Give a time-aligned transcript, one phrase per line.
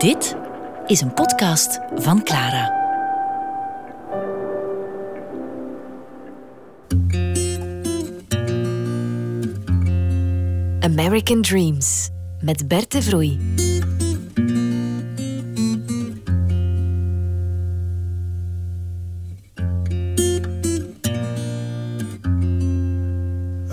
[0.00, 0.36] Dit
[0.86, 2.78] is een podcast van Clara.
[10.80, 12.10] American Dreams
[12.40, 13.38] met Bert de Vroei.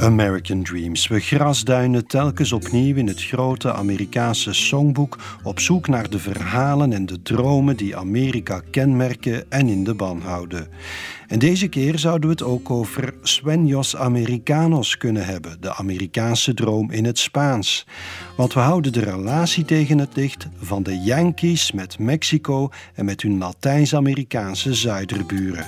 [0.08, 1.08] American Dreams.
[1.08, 7.06] We grasduinen telkens opnieuw in het grote Amerikaanse songboek op zoek naar de verhalen en
[7.06, 10.68] de dromen die Amerika kenmerken en in de ban houden.
[11.28, 16.92] En deze keer zouden we het ook over Sueños Americanos kunnen hebben, de Amerikaanse droom
[16.92, 17.86] in het Spaans.
[18.38, 23.22] Want we houden de relatie tegen het licht van de Yankees met Mexico en met
[23.22, 25.66] hun Latijns-Amerikaanse zuiderburen.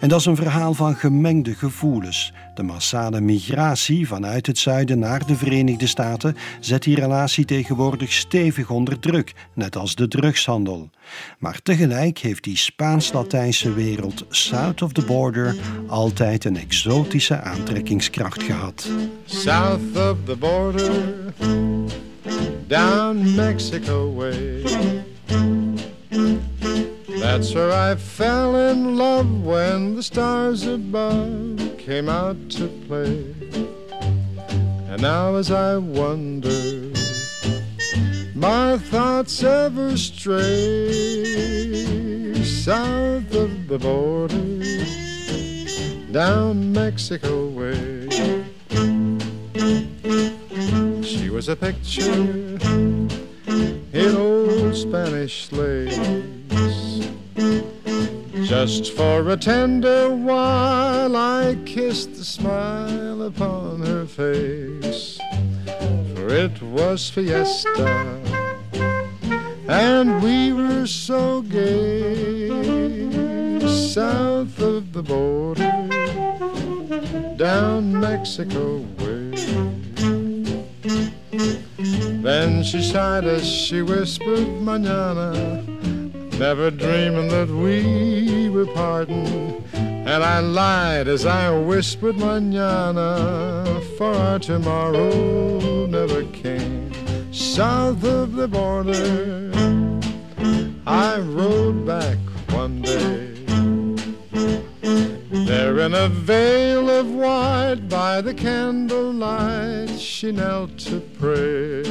[0.00, 2.32] En dat is een verhaal van gemengde gevoelens.
[2.54, 8.70] De massale migratie vanuit het zuiden naar de Verenigde Staten zet die relatie tegenwoordig stevig
[8.70, 10.90] onder druk, net als de drugshandel.
[11.38, 18.88] Maar tegelijk heeft die Spaans-Latijnse wereld south of the border altijd een exotische aantrekkingskracht gehad.
[19.24, 20.90] South of the border,
[22.66, 24.62] down Mexico way.
[27.20, 31.53] That's where I fell in love when the stars above
[31.84, 33.34] came out to play.
[34.88, 36.90] And now as I wonder
[38.34, 40.42] my thoughts ever stray
[42.42, 44.34] south of the border,
[46.10, 48.08] down Mexico way.
[51.02, 52.58] She was a picture
[53.92, 55.98] in old Spanish lace,
[58.56, 65.18] just for a tender while I kissed the smile upon her face
[66.14, 67.90] for it was fiesta,
[69.66, 72.48] and we were so gay
[73.92, 75.72] south of the border,
[77.36, 79.32] down Mexico way.
[82.22, 85.73] Then she sighed as she whispered, Manana,
[86.38, 89.62] never dreaming that we were parting.
[89.72, 96.92] And I lied as I whispered manana, for our tomorrow never came.
[97.32, 99.50] South of the border,
[100.86, 102.18] I rode back
[102.50, 103.32] one day.
[105.30, 111.82] There in a veil of white by the candlelight, she knelt to pray.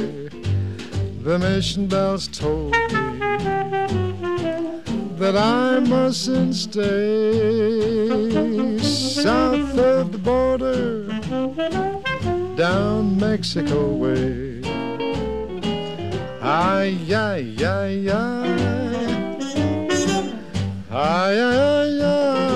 [1.22, 3.03] The mission bells told me
[5.18, 7.68] that I mustn't stay
[8.80, 11.04] south of the border,
[12.56, 14.60] down Mexico way.
[16.42, 18.84] Ay, ay, ay, ay.
[20.90, 22.53] Ay, ay, ay,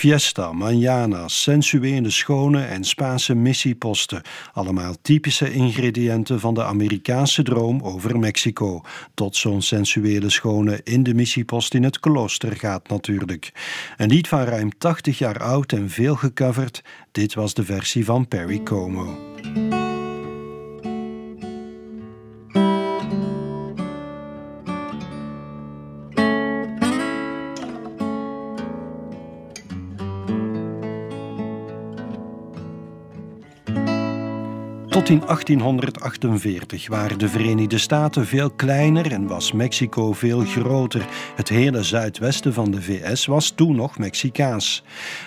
[0.00, 4.22] Fiesta, manana, sensuele schone en Spaanse missieposten.
[4.52, 8.80] Allemaal typische ingrediënten van de Amerikaanse droom over Mexico.
[9.14, 13.52] Tot zo'n sensuele schone in de missiepost in het klooster gaat natuurlijk.
[13.96, 16.82] Een lied van ruim 80 jaar oud en veel gecoverd.
[17.12, 19.18] Dit was de versie van Perry Como.
[35.00, 41.06] Tot in 1848 waren de Verenigde Staten veel kleiner en was Mexico veel groter.
[41.36, 44.84] Het hele zuidwesten van de VS was toen nog Mexicaans.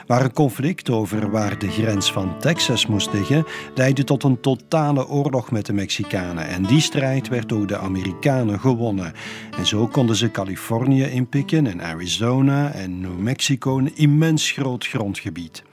[0.07, 3.45] Waar een conflict over waar de grens van Texas moest liggen,
[3.75, 6.47] leidde tot een totale oorlog met de Mexicanen.
[6.47, 9.13] En die strijd werd door de Amerikanen gewonnen.
[9.57, 15.63] En zo konden ze Californië inpikken en Arizona en New Mexico, een immens groot grondgebied.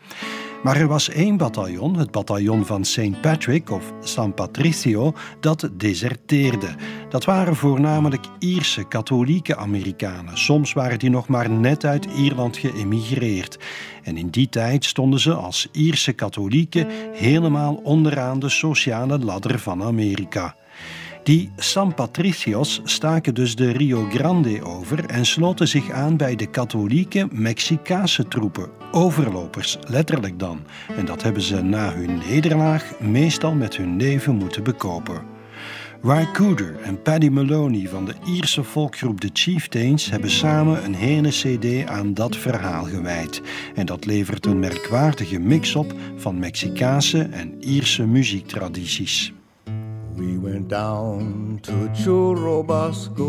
[0.62, 3.20] Maar er was één bataljon, het bataljon van St.
[3.20, 6.74] Patrick of San Patricio, dat deserteerde.
[7.08, 10.38] Dat waren voornamelijk Ierse katholieke Amerikanen.
[10.38, 13.58] Soms waren die nog maar net uit Ierland geëmigreerd.
[14.02, 19.82] En in die tijd stonden ze als Ierse katholieken helemaal onderaan de sociale ladder van
[19.82, 20.54] Amerika.
[21.30, 26.46] Die San Patricios staken dus de Rio Grande over en sloten zich aan bij de
[26.46, 30.60] katholieke Mexicaanse troepen, overlopers letterlijk dan.
[30.96, 35.22] En dat hebben ze na hun nederlaag meestal met hun leven moeten bekopen.
[36.32, 41.88] Cooder en Paddy Maloney van de Ierse folkgroep The Chieftains hebben samen een hele CD
[41.88, 43.42] aan dat verhaal gewijd.
[43.74, 49.32] En dat levert een merkwaardige mix op van Mexicaanse en Ierse muziektradities.
[50.16, 53.28] We went down to Churubusco,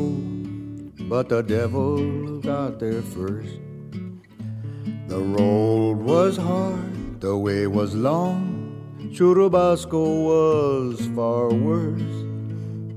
[1.10, 3.60] but the devil got there first.
[5.08, 8.60] The road was hard, the way was long.
[9.12, 12.02] Churubusco was far worse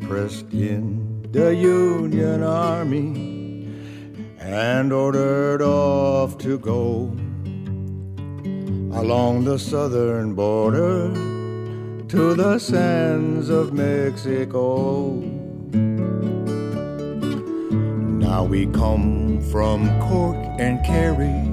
[0.07, 3.69] pressed in the Union Army
[4.39, 7.11] and ordered off to go
[8.97, 11.34] along the southern border
[12.15, 15.15] to the sands of Mexico.
[18.23, 21.51] Now we come from Cork and Kerry,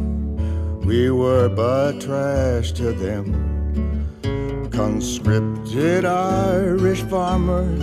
[0.86, 4.70] we were but trash to them.
[4.72, 7.82] Conscripted Irish farmers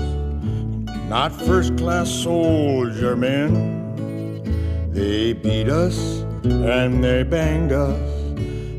[1.08, 4.92] not first class soldier men.
[4.92, 7.98] They beat us and they banged us,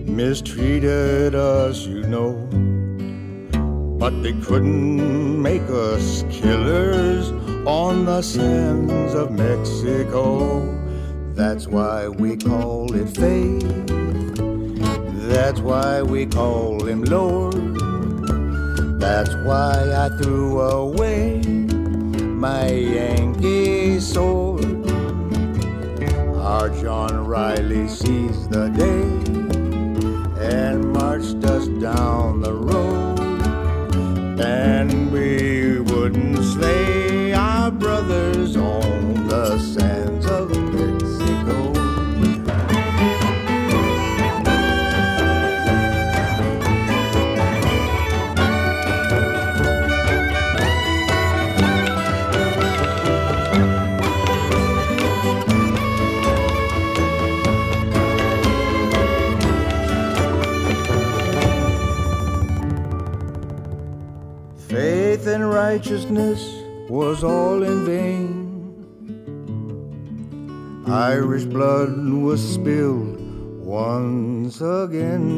[0.08, 2.69] mistreated us, you know.
[4.00, 7.32] But they couldn't make us killers
[7.68, 10.64] on the sands of Mexico.
[11.34, 13.88] That's why we call it fate.
[15.28, 17.56] That's why we call him Lord.
[19.02, 24.64] That's why I threw away my Yankee sword.
[26.38, 29.04] Our John Riley seized the day
[30.42, 32.99] and marched us down the road.
[34.42, 36.99] And we wouldn't slay
[65.80, 66.42] righteousness
[66.90, 68.36] was all in vain.
[70.86, 73.18] Irish blood was spilled
[73.64, 75.38] once again.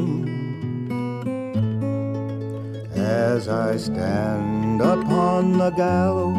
[2.95, 6.35] As I stand upon the gallows,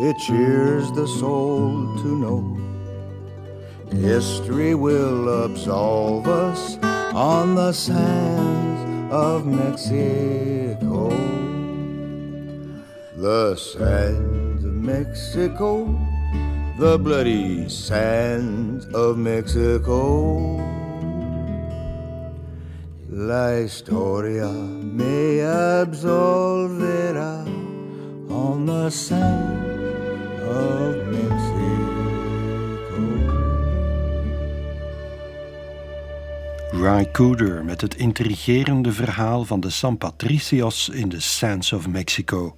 [0.00, 1.68] it cheers the soul
[2.02, 2.58] to know
[3.90, 6.78] history will absolve us
[7.12, 11.11] on the sands of Mexico.
[13.22, 15.96] The sands of Mexico,
[16.76, 20.56] the bloody sands of Mexico.
[23.08, 27.46] La historia me absolverá
[28.28, 31.70] on the sands of Mexico.
[36.72, 42.56] Ry Cooder met het intrigerende verhaal van de San Patricios in de Sands of Mexico.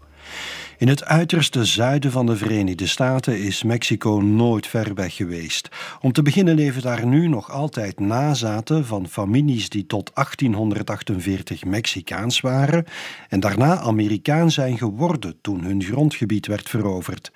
[0.79, 5.69] In het uiterste zuiden van de Verenigde Staten is Mexico nooit ver weg geweest.
[6.00, 12.41] Om te beginnen leven daar nu nog altijd nazaten van families die tot 1848 Mexicaans
[12.41, 12.85] waren
[13.29, 17.32] en daarna Amerikaan zijn geworden toen hun grondgebied werd veroverd.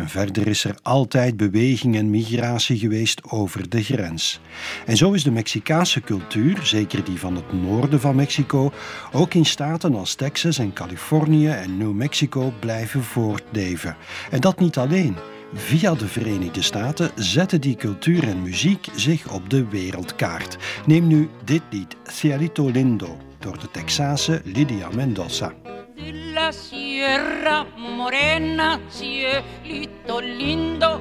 [0.00, 4.40] En verder is er altijd beweging en migratie geweest over de grens.
[4.86, 8.72] En zo is de Mexicaanse cultuur, zeker die van het noorden van Mexico,
[9.12, 13.96] ook in staten als Texas en Californië en New Mexico blijven voortleven.
[14.30, 15.16] En dat niet alleen.
[15.54, 20.56] Via de Verenigde Staten zetten die cultuur en muziek zich op de wereldkaart.
[20.86, 25.52] Neem nu dit lied, Cielito Lindo, door de Texase Lydia Mendoza.
[26.00, 31.00] De la Sierra Morena, cielito lindo,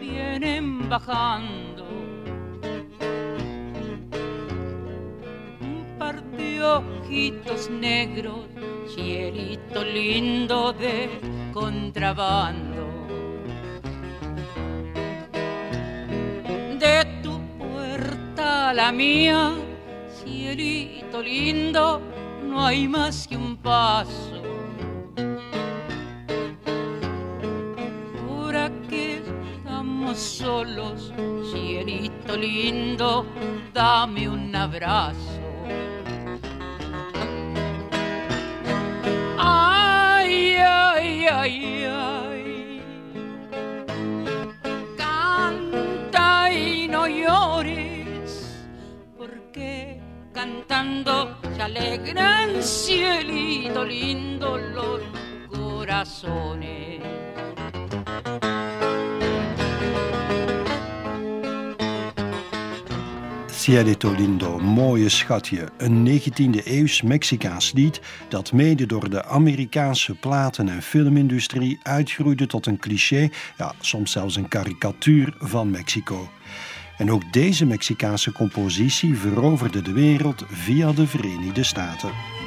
[0.00, 1.84] vienen bajando.
[5.60, 8.46] Un par de ojitos negros,
[8.94, 11.08] cielito lindo de
[11.52, 12.88] contrabando.
[16.78, 19.52] De tu puerta a la mía,
[20.22, 22.00] cielito lindo,
[22.42, 24.29] no hay más que un paso.
[30.20, 31.12] Solos,
[31.50, 33.26] cielito lindo,
[33.72, 35.40] dame un abrazo.
[39.38, 42.82] Ay, ay, ay, ay.
[44.96, 48.58] Canta y no llores,
[49.16, 50.00] porque
[50.32, 55.00] cantando se alegran cielito lindo los
[55.50, 56.89] corazones.
[63.70, 65.68] Cielito Lindo, mooie schatje.
[65.76, 72.78] Een 19e-eeuws Mexicaans lied dat mede door de Amerikaanse platen- en filmindustrie uitgroeide tot een
[72.78, 76.30] cliché, ja, soms zelfs een karikatuur van Mexico.
[76.96, 82.39] En ook deze Mexicaanse compositie veroverde de wereld via de Verenigde Staten.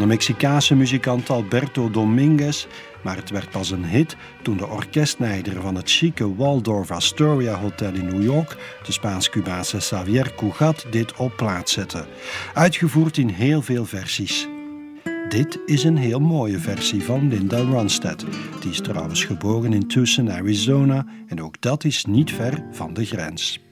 [0.00, 2.66] De Mexicaanse muzikant Alberto Dominguez,
[3.02, 7.94] maar het werd pas een hit toen de orkestleider van het chique Waldorf Astoria Hotel
[7.94, 12.04] in New York, de Spaans-Cubaanse Xavier Cugat, dit op plaats zette.
[12.54, 14.48] Uitgevoerd in heel veel versies.
[15.28, 18.24] Dit is een heel mooie versie van Linda Ronstadt.
[18.60, 23.04] Die is trouwens geboren in Tucson, Arizona en ook dat is niet ver van de
[23.04, 23.69] grens.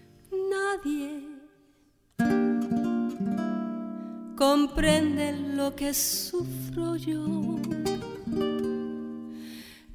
[4.39, 7.59] Comprende lo que sufro yo.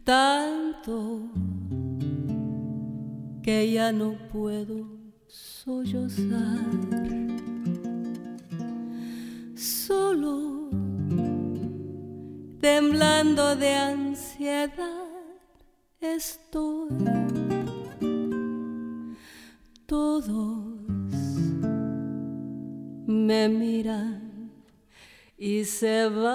[0.04, 1.30] Tanto
[3.42, 4.86] que ya no puedo
[5.28, 6.60] sollozar.
[9.56, 10.70] Solo
[12.60, 15.08] temblando de ansiedad
[16.02, 16.90] estoy.
[19.86, 20.80] Todos
[23.08, 24.23] me miran
[25.46, 26.34] e se vai.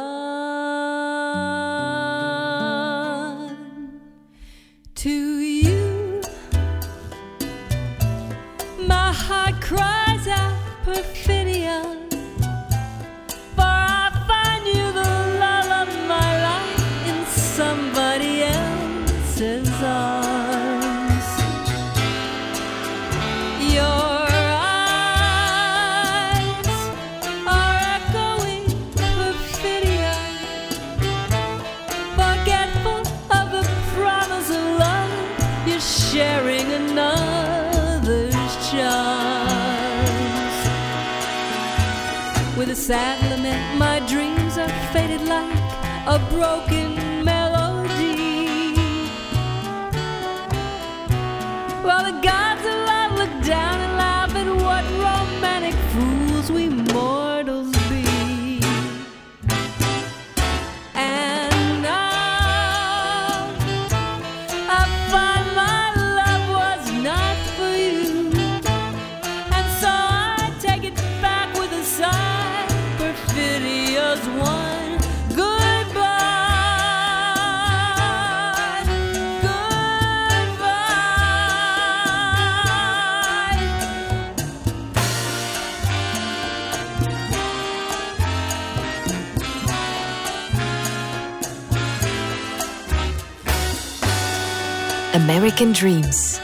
[35.99, 38.35] Sharing another's
[38.71, 39.49] charms.
[42.57, 45.55] With a sad lament, my dreams are faded like
[46.07, 47.08] a broken
[95.49, 96.41] American Dreams.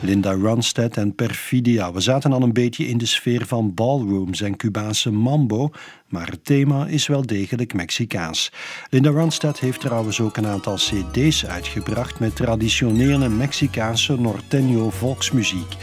[0.00, 1.92] Linda Ronstadt en Perfidia.
[1.92, 5.70] We zaten al een beetje in de sfeer van ballrooms en Cubaanse mambo,
[6.08, 8.52] maar het thema is wel degelijk Mexicaans.
[8.90, 15.76] Linda Ronstadt heeft trouwens ook een aantal cd's uitgebracht met traditionele Mexicaanse norteño volksmuziek.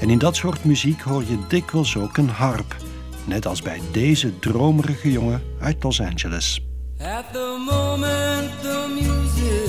[0.00, 2.76] En in dat soort muziek hoor je dikwijls ook een harp.
[3.24, 6.64] Net als bij deze dromerige jongen uit Los Angeles.
[6.98, 9.61] At the moment the music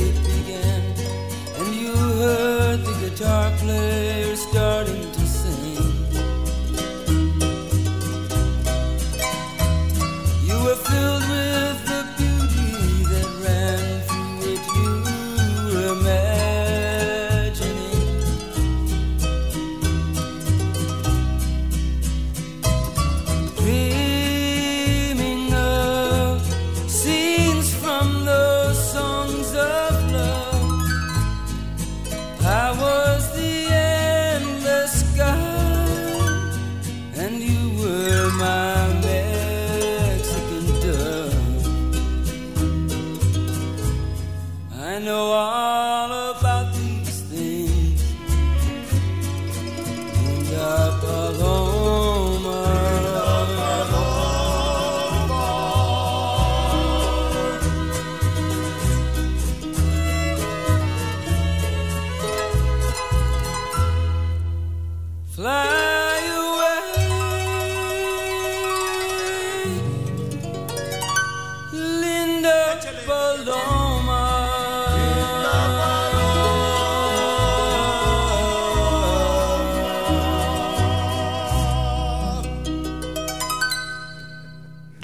[3.64, 4.13] fleur.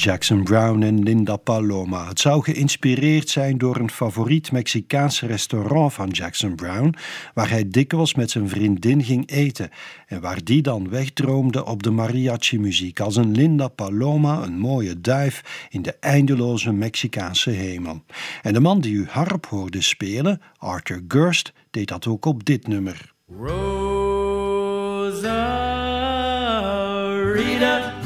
[0.09, 2.07] Jackson Brown en Linda Paloma.
[2.07, 6.93] Het zou geïnspireerd zijn door een favoriet Mexicaans restaurant van Jackson Brown,
[7.33, 9.69] waar hij dikwijls met zijn vriendin ging eten
[10.07, 15.67] en waar die dan wegdroomde op de mariachi-muziek als een Linda Paloma, een mooie duif
[15.69, 18.03] in de eindeloze Mexicaanse hemel.
[18.41, 22.67] En de man die u harp hoorde spelen, Arthur Gurst, deed dat ook op dit
[22.67, 23.13] nummer.
[27.33, 27.98] Rita,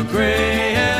[0.00, 0.99] a gray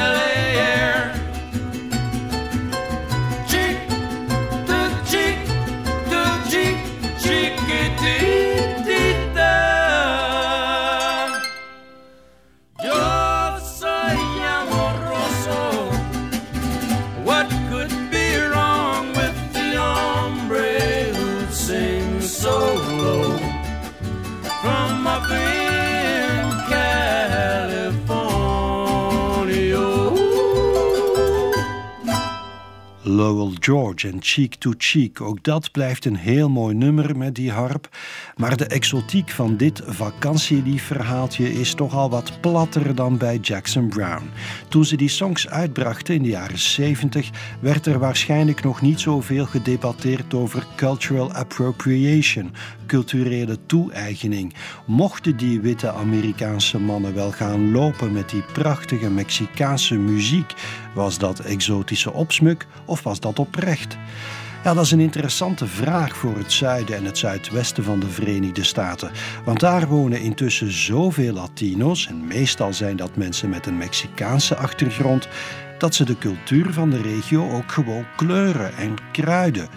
[33.30, 35.20] Lowell George en Cheek to Cheek.
[35.20, 37.88] Ook dat blijft een heel mooi nummer met die harp.
[38.36, 44.30] Maar de exotiek van dit vakantieliefverhaaltje is toch al wat platter dan bij Jackson Brown.
[44.68, 49.46] Toen ze die songs uitbrachten in de jaren 70, werd er waarschijnlijk nog niet zoveel
[49.46, 52.52] gedebatteerd over cultural appropriation,
[52.86, 54.54] culturele toe-eigening.
[54.86, 60.54] Mochten die witte Amerikaanse mannen wel gaan lopen met die prachtige Mexicaanse muziek?
[60.94, 63.96] Was dat exotische opsmuk of was dat oprecht?
[64.64, 68.64] Ja, dat is een interessante vraag voor het zuiden en het zuidwesten van de Verenigde
[68.64, 69.10] Staten.
[69.44, 75.28] Want daar wonen intussen zoveel Latino's, en meestal zijn dat mensen met een Mexicaanse achtergrond,
[75.78, 79.68] dat ze de cultuur van de regio ook gewoon kleuren en kruiden.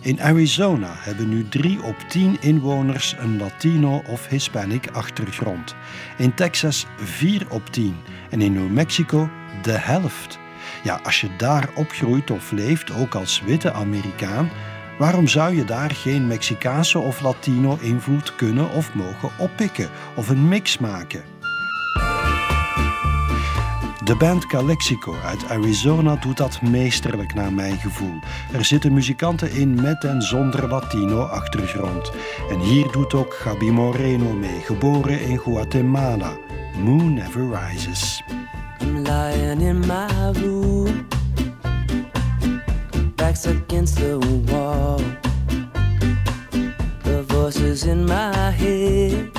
[0.00, 5.74] In Arizona hebben nu 3 op 10 inwoners een Latino of Hispanic achtergrond.
[6.18, 7.96] In Texas 4 op 10
[8.30, 9.28] en in New Mexico
[9.62, 10.38] de helft.
[10.86, 14.50] Ja, als je daar opgroeit of leeft, ook als witte Amerikaan,
[14.98, 20.48] waarom zou je daar geen Mexicaanse of Latino invloed kunnen of mogen oppikken of een
[20.48, 21.22] mix maken?
[24.04, 28.20] De band Calexico uit Arizona doet dat meesterlijk naar mijn gevoel.
[28.52, 32.12] Er zitten muzikanten in met en zonder Latino-achtergrond.
[32.50, 36.36] En hier doet ook Gabi Moreno mee, geboren in Guatemala.
[36.82, 38.22] Moon Never Rises.
[47.84, 49.35] In my head,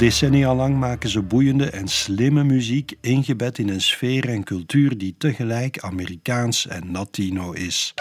[0.00, 5.14] decennia lang maken ze boeiende en slimme muziek, ingebed in een sfeer en cultuur die
[5.18, 7.94] tegelijk Amerikaans en Latino is.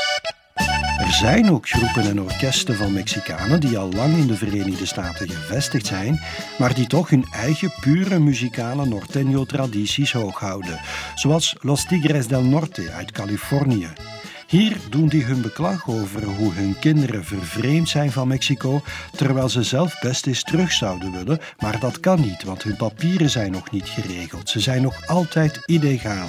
[0.98, 5.30] Er zijn ook groepen en orkesten van Mexicanen die al lang in de Verenigde Staten
[5.30, 6.20] gevestigd zijn,
[6.60, 10.80] maar die toch hun eigen pure muzikale norteño-tradities hooghouden,
[11.16, 13.88] zoals Los Tigres del Norte uit Californië.
[14.50, 18.82] Hier doen die hun beklag over hoe hun kinderen vervreemd zijn van Mexico,
[19.16, 23.30] terwijl ze zelf best eens terug zouden willen, maar dat kan niet, want hun papieren
[23.30, 24.50] zijn nog niet geregeld.
[24.50, 26.28] Ze zijn nog altijd illegaal.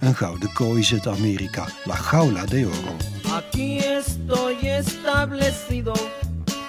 [0.00, 2.96] Een gouden kooi zit Amerika, La Jaula de Oro.
[3.36, 5.92] Aquí estoy establecido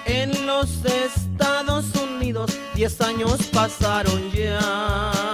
[0.04, 2.50] en los Estados Unidos.
[2.74, 5.33] Diez años pasaron ya.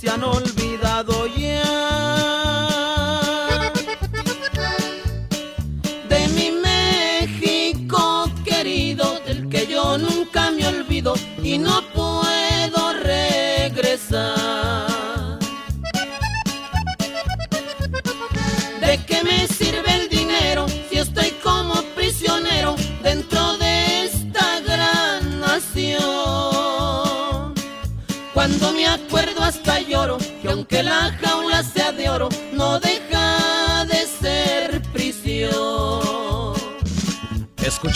[0.00, 0.59] Se han olvidado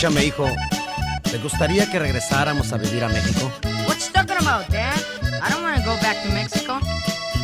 [0.05, 0.45] Escúchame, hijo.
[1.23, 3.51] ¿Te gustaría que regresáramos a vivir a México?
[3.87, 4.99] What you talking about, Dad?
[5.41, 6.79] I don't want to go back to Mexico.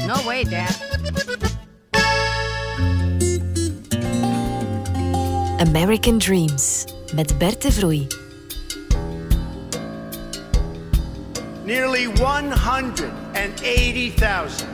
[0.06, 0.70] No way, Dad.
[5.60, 8.08] American Dreams met Bert de Vroei.
[11.66, 14.68] Nearly 180,000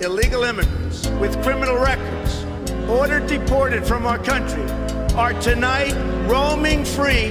[0.00, 2.46] illegal immigrants with criminal records
[2.88, 4.64] ordered deported from our country
[5.14, 5.94] are tonight
[6.26, 7.30] roaming free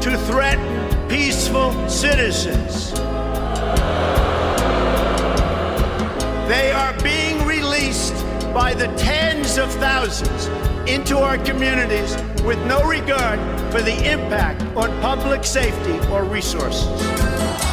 [0.00, 2.92] to threaten peaceful citizens.
[6.48, 8.14] They are being released
[8.52, 10.46] by the tens of thousands
[10.88, 13.38] into our communities with no regard
[13.70, 17.71] for the impact on public safety or resources.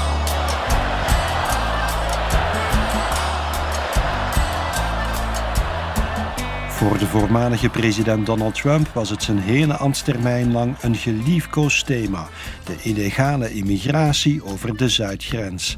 [6.79, 12.27] Voor de voormalige president Donald Trump was het zijn hele ambtstermijn lang een geliefkoosd thema:
[12.63, 15.77] de illegale immigratie over de zuidgrens.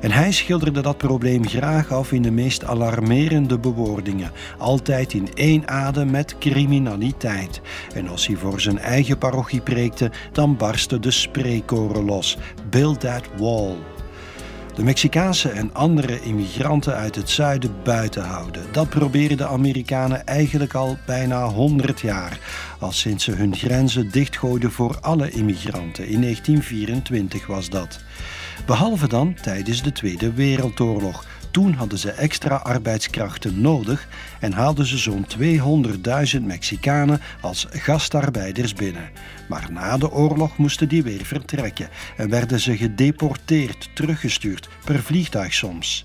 [0.00, 5.68] En hij schilderde dat probleem graag af in de meest alarmerende bewoordingen, altijd in één
[5.68, 7.60] adem met criminaliteit.
[7.94, 12.38] En als hij voor zijn eigen parochie preekte, dan barstte de spreekkoren los:
[12.70, 13.76] Build that wall.
[14.80, 18.62] De Mexicaanse en andere immigranten uit het zuiden buiten houden.
[18.72, 22.38] Dat proberen de Amerikanen eigenlijk al bijna 100 jaar.
[22.78, 26.06] Al sinds ze hun grenzen dichtgooiden voor alle immigranten.
[26.06, 28.00] In 1924 was dat.
[28.66, 31.24] Behalve dan tijdens de Tweede Wereldoorlog.
[31.50, 34.08] Toen hadden ze extra arbeidskrachten nodig
[34.40, 35.26] en haalden ze zo'n
[36.36, 39.10] 200.000 Mexicanen als gastarbeiders binnen.
[39.48, 45.54] Maar na de oorlog moesten die weer vertrekken en werden ze gedeporteerd, teruggestuurd, per vliegtuig
[45.54, 46.04] soms.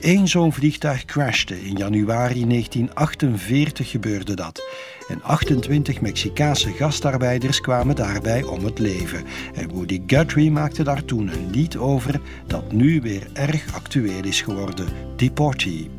[0.00, 1.64] Eén zo'n vliegtuig crashte.
[1.64, 4.62] In januari 1948 gebeurde dat.
[5.08, 9.24] En 28 Mexicaanse gastarbeiders kwamen daarbij om het leven.
[9.54, 14.40] En Woody Guthrie maakte daar toen een lied over dat nu weer erg actueel is
[14.40, 14.86] geworden:
[15.16, 15.90] Deportee.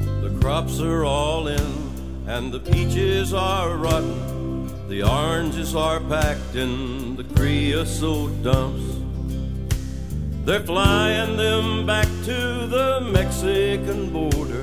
[0.00, 1.88] The crops are all in
[2.26, 4.14] and the peaches are rotten.
[4.88, 9.07] The oranges are packed in the creosote dumps.
[10.48, 14.62] They're flying them back to the Mexican border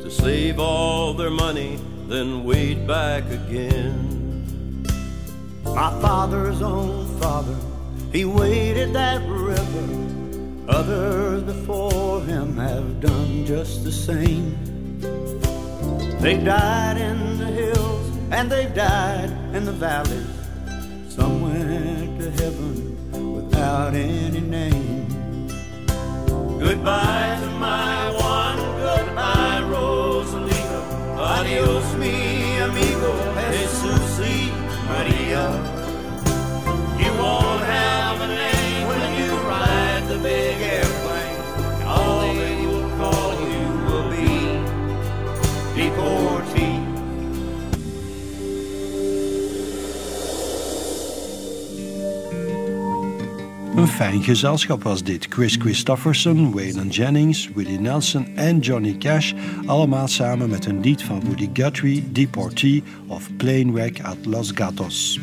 [0.00, 1.78] to save all their money,
[2.08, 4.82] then wade back again.
[5.62, 7.54] My father's own father,
[8.10, 9.88] he waded that river.
[10.68, 14.56] Others before him have done just the same.
[16.22, 20.30] They died in the hills and they died in the valleys.
[21.10, 24.89] Some went to heaven without any name.
[26.60, 27.89] Goodbye to my
[54.00, 55.26] fijn gezelschap was dit.
[55.28, 59.32] Chris Christofferson, Waylon Jennings, Willie Nelson en Johnny Cash.
[59.66, 65.20] Allemaal samen met een lied van Woody Guthrie, Deportee of Plane Wreck at Los Gatos.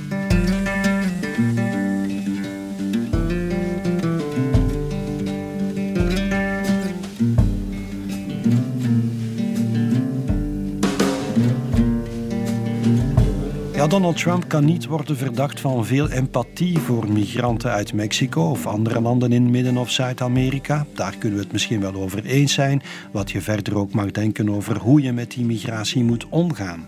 [13.88, 19.02] Donald Trump kan niet worden verdacht van veel empathie voor migranten uit Mexico of andere
[19.02, 20.86] landen in Midden- of Zuid-Amerika.
[20.94, 24.50] Daar kunnen we het misschien wel over eens zijn, wat je verder ook mag denken
[24.50, 26.88] over hoe je met die migratie moet omgaan.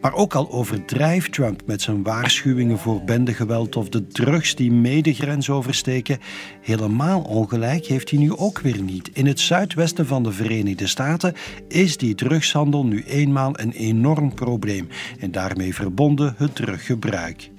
[0.00, 5.02] Maar ook al overdrijft Trump met zijn waarschuwingen voor bendegeweld of de drugs die mee
[5.02, 6.18] de grens oversteken,
[6.60, 9.10] helemaal ongelijk heeft hij nu ook weer niet.
[9.12, 11.34] In het zuidwesten van de Verenigde Staten
[11.68, 17.50] is die drugshandel nu eenmaal een enorm probleem en daarmee verbonden het druggebruik.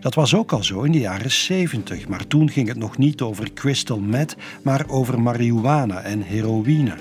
[0.00, 3.20] Dat was ook al zo in de jaren 70, maar toen ging het nog niet
[3.20, 6.94] over crystal meth, maar over marihuana en heroïne.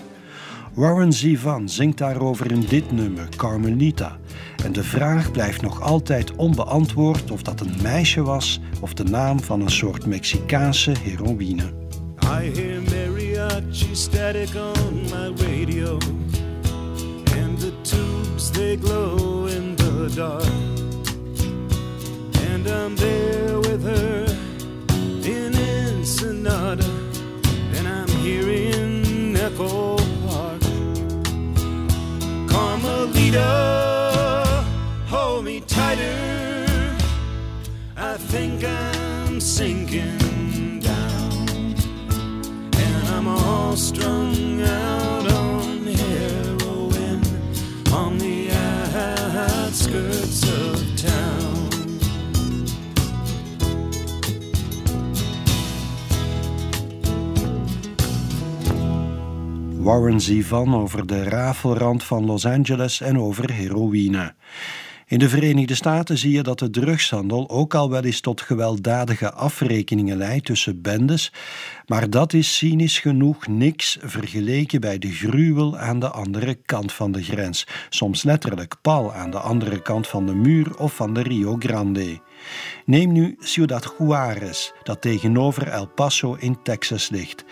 [0.73, 4.17] Warren Zevon zingt daarover in dit nummer, Carmelita.
[4.63, 9.39] En de vraag blijft nog altijd onbeantwoord of dat een meisje was of de naam
[9.39, 11.63] van een soort Mexicaanse heroïne.
[12.23, 12.51] I
[13.93, 15.97] static on my radio
[17.41, 20.80] And the tubes they glow in the dark
[22.63, 24.25] And I'm there with her
[25.27, 26.85] in Ensenada.
[27.73, 29.97] And I'm hearing Echo
[30.27, 30.61] Park.
[32.47, 33.43] Carmelita,
[35.07, 36.95] hold me tighter.
[37.97, 41.75] I think I'm sinking down.
[42.77, 47.23] And I'm all strung out on heroin.
[47.91, 48.30] On the
[59.91, 64.33] Warren Zevon over de rafelrand van Los Angeles en over heroïne.
[65.05, 69.31] In de Verenigde Staten zie je dat de drugshandel ook al wel eens tot gewelddadige
[69.31, 71.33] afrekeningen leidt tussen bendes,
[71.85, 77.11] maar dat is cynisch genoeg niks vergeleken bij de gruwel aan de andere kant van
[77.11, 81.21] de grens, soms letterlijk pal aan de andere kant van de muur of van de
[81.21, 82.19] Rio Grande.
[82.85, 87.45] Neem nu Ciudad Juarez, dat tegenover El Paso in Texas ligt.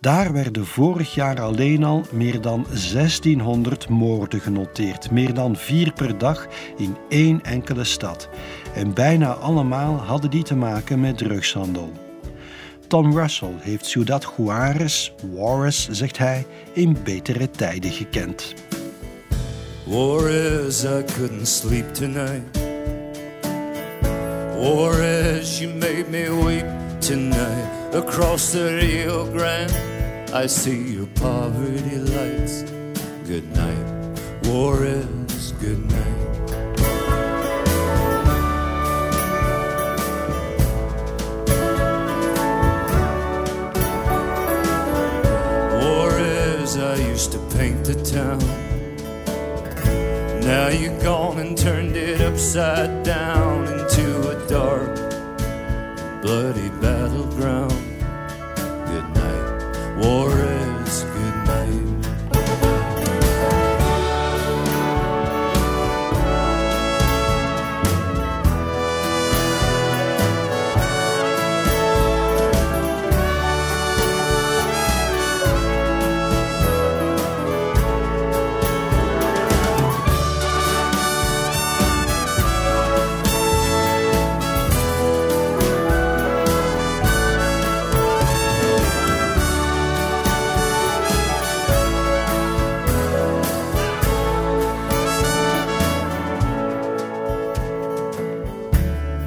[0.00, 6.18] Daar werden vorig jaar alleen al meer dan 1600 moorden genoteerd, meer dan vier per
[6.18, 8.28] dag in één enkele stad.
[8.74, 11.92] En bijna allemaal hadden die te maken met drugshandel.
[12.86, 18.54] Tom Russell heeft Ciudad Juarez, Juarez zegt hij, in betere tijden gekend.
[19.84, 22.58] Juarez, I couldn't sleep tonight.
[24.60, 26.66] Juarez, you made me weep
[26.98, 27.79] tonight.
[27.92, 29.72] Across the Rio Grande,
[30.32, 32.62] I see your poverty lights.
[33.26, 36.20] Good night, Juarez, good night.
[45.74, 48.38] Juarez, I used to paint the town.
[50.42, 54.96] Now you're gone and turned it upside down into a dark,
[56.22, 57.72] bloody battleground.
[58.86, 60.49] Good night, Juarez,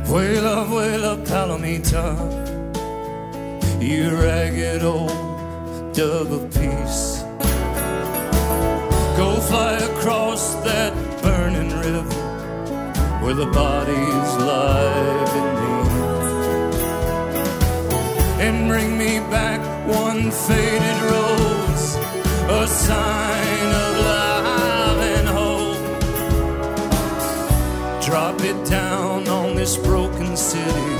[0.06, 2.06] Vuela, vuela, palomita,
[3.82, 7.24] you ragged old dove of peace.
[9.18, 12.04] Go fly across that burning river
[13.24, 15.94] where the bodies lie beneath.
[18.40, 21.96] And bring me back one faded rose,
[22.50, 24.13] a sign of life
[28.14, 30.96] Drop it down on this broken city,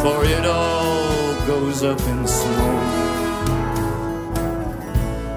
[0.00, 2.94] for it all goes up in smoke.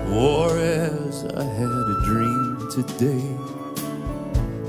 [0.08, 3.36] Juarez, I had a dream today.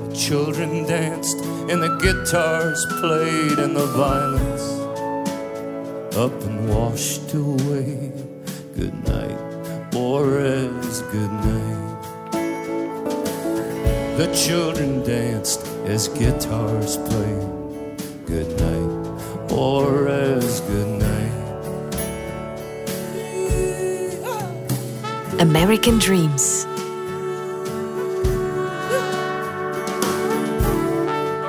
[0.08, 1.38] The children danced
[1.70, 4.66] and the guitars played and the violence
[6.16, 8.10] up and washed away.
[8.74, 9.38] Good night,
[9.94, 11.78] Juarez, good night.
[14.16, 17.48] The children danced as guitars played.
[18.26, 21.32] Good night, Juarez, good night.
[25.40, 26.66] American Dreams.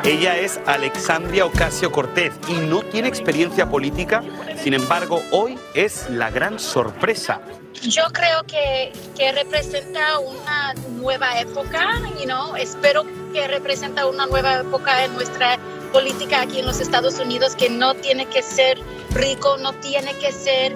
[0.06, 4.24] Ella es Alexandria Ocasio Cortez y no tiene experiencia política,
[4.64, 7.42] sin embargo, hoy es la gran sorpresa.
[7.82, 14.60] Yo creo que, que representa una nueva época, you know, espero que representa una nueva
[14.60, 15.58] época en nuestra
[15.92, 18.80] política aquí en los Estados Unidos, que no tiene que ser
[19.12, 20.76] rico, no tiene que ser,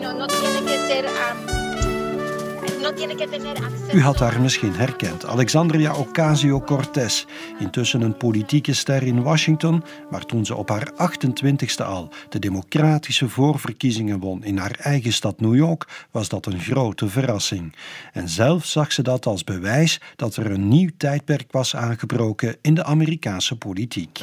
[0.00, 1.34] know, no tiene que ser, ah,
[3.94, 5.26] U had haar misschien herkend.
[5.26, 7.24] Alexandria Ocasio-Cortez,
[7.58, 13.28] intussen een politieke ster in Washington, maar toen ze op haar 28ste al de democratische
[13.28, 17.76] voorverkiezingen won in haar eigen stad New York, was dat een grote verrassing.
[18.12, 22.74] En zelf zag ze dat als bewijs dat er een nieuw tijdperk was aangebroken in
[22.74, 24.20] de Amerikaanse politiek.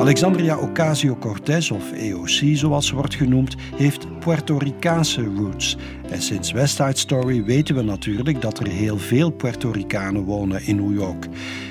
[0.00, 5.76] Alexandria Ocasio-Cortez, of EOC zoals ze wordt genoemd, heeft Puerto Ricaanse roots.
[6.10, 10.66] En sinds West Side Story weten we natuurlijk dat er heel veel Puerto Ricanen wonen
[10.66, 11.26] in New York.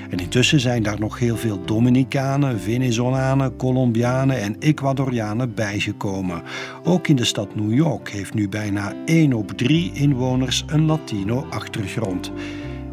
[0.09, 6.43] En intussen zijn daar nog heel veel Dominicanen, Venezolanen, Colombianen en Ecuadorianen bijgekomen.
[6.83, 12.31] Ook in de stad New York heeft nu bijna 1 op 3 inwoners een Latino-achtergrond.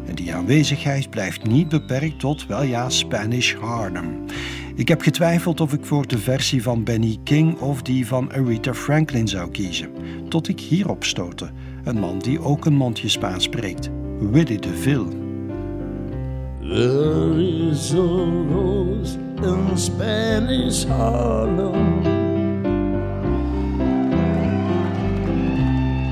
[0.07, 4.25] En die aanwezigheid blijft niet beperkt tot, wel ja, Spanish Harlem.
[4.77, 8.73] Ik heb getwijfeld of ik voor de versie van Benny King of die van Aretha
[8.73, 9.89] Franklin zou kiezen.
[10.29, 11.49] Tot ik hierop stootte.
[11.83, 13.89] Een man die ook een mondje Spaans spreekt.
[14.19, 15.07] Willy DeVille.
[16.61, 22.05] There is in Spanish Harlem.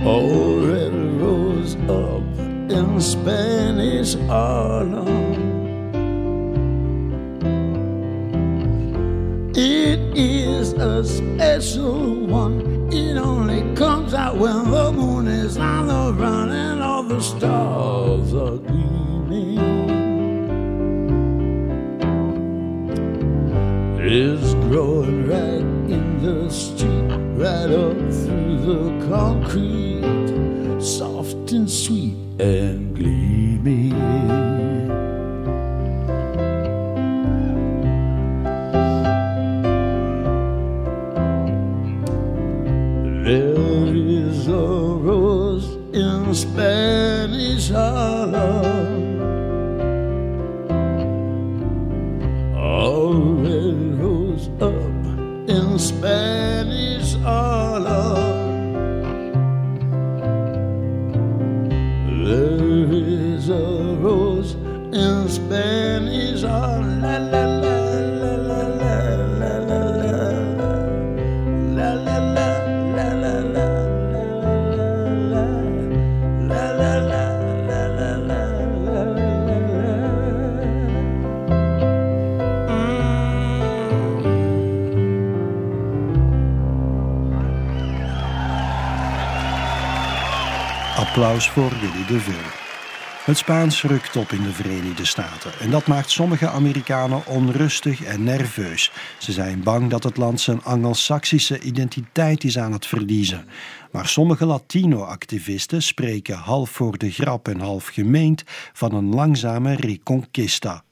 [0.05, 5.54] Oh, red rose up in Spanish Harlem.
[9.57, 12.89] It is a special one.
[12.91, 18.33] It only comes out when the moon is on the run and all the stars
[18.33, 19.57] are gleaming.
[23.97, 32.93] It's growing right in the street, right up through the concrete, soft and sweet and
[32.93, 34.04] gleaming.
[91.43, 92.51] Voor Willy DeVille.
[93.23, 98.23] Het Spaans rukt op in de Verenigde Staten en dat maakt sommige Amerikanen onrustig en
[98.23, 98.91] nerveus.
[99.17, 103.47] Ze zijn bang dat het land zijn Angelsaksische identiteit is aan het verliezen.
[103.91, 108.43] Maar sommige Latino-activisten spreken half voor de grap en half gemeend
[108.73, 110.83] van een langzame reconquista.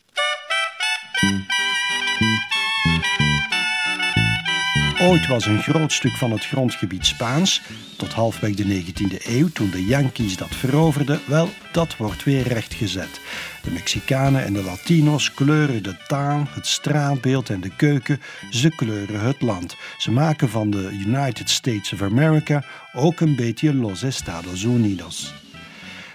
[5.01, 7.61] Ooit was een groot stuk van het grondgebied Spaans,
[7.97, 13.19] tot halfweg de 19e eeuw, toen de Yankees dat veroverden, wel, dat wordt weer rechtgezet.
[13.63, 19.19] De Mexicanen en de Latino's kleuren de taal, het straatbeeld en de keuken, ze kleuren
[19.19, 19.75] het land.
[19.97, 25.33] Ze maken van de United States of America ook een beetje Los Estados Unidos.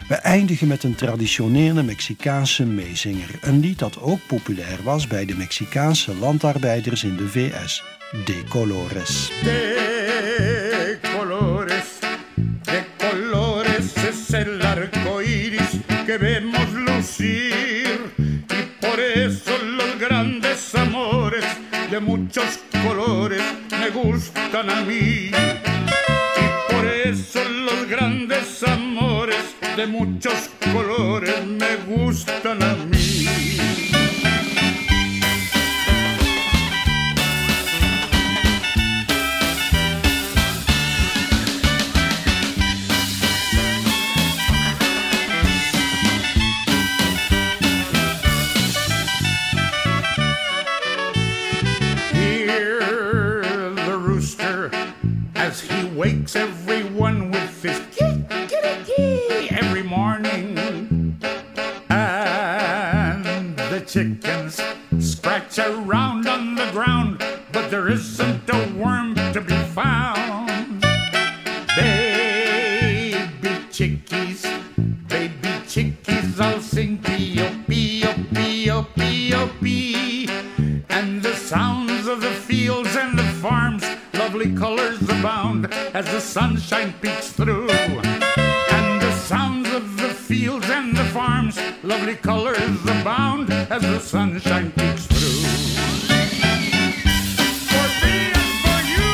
[0.09, 3.31] We eindigen met een traditionele Mexicaanse meezinger.
[3.41, 7.98] Een lied dat ook populair was bij de Mexicaanse landarbeiders in de VS.
[8.13, 9.31] De Colores.
[9.43, 11.99] De colores,
[12.65, 18.11] de colores es el arco iris que vemos lucir.
[18.17, 21.45] Y por eso los grandes amores
[21.91, 23.43] de muchos colores
[23.79, 25.31] me gustan a mí.
[25.31, 33.88] Y por eso los grandes amores de muchos colores me gustan a mí.
[94.09, 95.43] Sunshine peeks through.
[97.69, 99.09] For me and for you,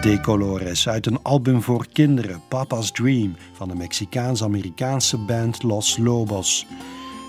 [0.00, 5.98] for De Colores uit een album voor kinderen, Papa's Dream, van de Mexicaans-Amerikaanse band Los
[5.98, 6.66] Lobos.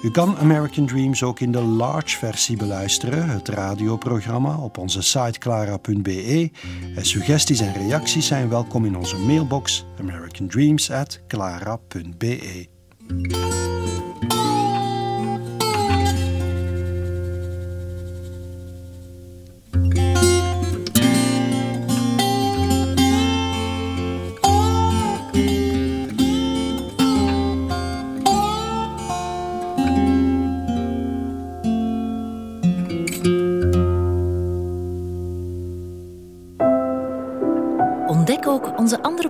[0.02, 5.39] U kan American Dreams ook in de large versie beluisteren, het radioprogramma, op onze site
[5.39, 6.52] clara.be.
[6.95, 12.68] En suggesties en reacties zijn welkom in onze mailbox americandreams@clara.be.